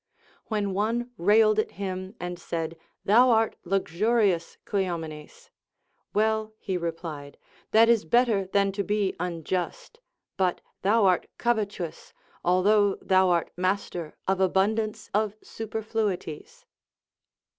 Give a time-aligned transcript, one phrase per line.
[0.49, 5.51] AVhen one railed at him, and said, Thou art luxurious, Cleomenes;
[6.11, 7.37] Well, he replied,
[7.69, 9.99] that is better than to be unjust;
[10.37, 16.65] but thou art covetous, although thou art master of abundance of superfluities.